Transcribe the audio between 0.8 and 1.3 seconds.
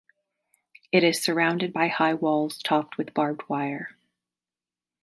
It is